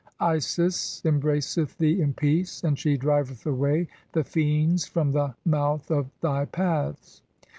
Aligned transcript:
Isis 0.19 0.99
embraceth 1.05 1.77
thee 1.77 2.01
in 2.01 2.15
peace, 2.15 2.63
and 2.63 2.79
she 2.79 2.97
driveth 2.97 3.45
away 3.45 3.87
"the 4.13 4.23
fiends 4.23 4.87
from 4.87 5.11
the 5.11 5.27
(4) 5.27 5.35
mouth 5.45 5.91
of 5.91 6.09
thy 6.21 6.45
paths. 6.45 7.21